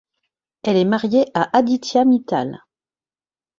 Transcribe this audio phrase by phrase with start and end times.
[0.63, 2.59] Elle est mariée à Aditya Mittal.